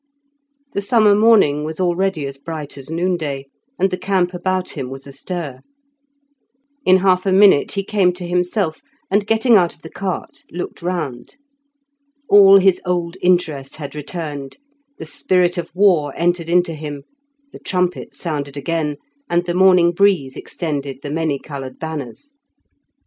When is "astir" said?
5.05-5.59